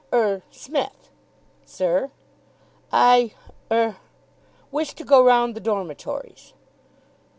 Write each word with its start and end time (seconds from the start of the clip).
"Er 0.11 0.41
Smith!" 0.49 1.11
"Sir?" 1.63 2.09
"I 2.91 3.35
er 3.71 3.97
wish 4.71 4.95
to 4.95 5.03
go 5.03 5.23
round 5.23 5.53
the 5.55 5.59
dormitories." 5.59 6.53